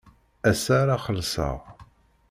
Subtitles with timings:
[0.49, 1.57] Ass-a ara xellṣeɣ.